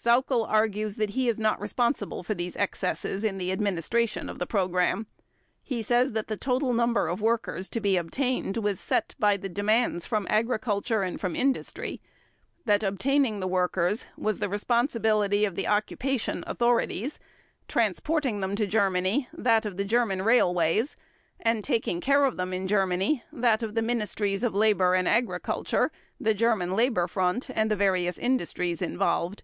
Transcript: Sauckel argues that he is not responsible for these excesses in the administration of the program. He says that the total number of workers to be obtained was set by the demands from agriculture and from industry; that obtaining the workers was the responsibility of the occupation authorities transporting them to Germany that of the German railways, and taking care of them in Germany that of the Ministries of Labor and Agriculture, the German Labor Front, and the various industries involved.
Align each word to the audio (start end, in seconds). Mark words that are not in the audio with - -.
Sauckel 0.00 0.44
argues 0.48 0.94
that 0.94 1.10
he 1.10 1.28
is 1.28 1.40
not 1.40 1.60
responsible 1.60 2.22
for 2.22 2.32
these 2.32 2.54
excesses 2.54 3.24
in 3.24 3.36
the 3.36 3.50
administration 3.50 4.28
of 4.28 4.38
the 4.38 4.46
program. 4.46 5.08
He 5.64 5.82
says 5.82 6.12
that 6.12 6.28
the 6.28 6.36
total 6.36 6.72
number 6.72 7.08
of 7.08 7.20
workers 7.20 7.68
to 7.70 7.80
be 7.80 7.96
obtained 7.96 8.58
was 8.58 8.78
set 8.78 9.16
by 9.18 9.36
the 9.36 9.48
demands 9.48 10.06
from 10.06 10.28
agriculture 10.30 11.02
and 11.02 11.20
from 11.20 11.34
industry; 11.34 12.00
that 12.64 12.84
obtaining 12.84 13.40
the 13.40 13.48
workers 13.48 14.06
was 14.16 14.38
the 14.38 14.48
responsibility 14.48 15.44
of 15.44 15.56
the 15.56 15.66
occupation 15.66 16.44
authorities 16.46 17.18
transporting 17.66 18.38
them 18.38 18.54
to 18.54 18.68
Germany 18.68 19.28
that 19.32 19.66
of 19.66 19.76
the 19.78 19.84
German 19.84 20.22
railways, 20.22 20.94
and 21.40 21.64
taking 21.64 22.00
care 22.00 22.24
of 22.24 22.36
them 22.36 22.52
in 22.52 22.68
Germany 22.68 23.24
that 23.32 23.64
of 23.64 23.74
the 23.74 23.82
Ministries 23.82 24.44
of 24.44 24.54
Labor 24.54 24.94
and 24.94 25.08
Agriculture, 25.08 25.90
the 26.20 26.34
German 26.34 26.76
Labor 26.76 27.08
Front, 27.08 27.48
and 27.50 27.68
the 27.68 27.74
various 27.74 28.16
industries 28.16 28.80
involved. 28.80 29.42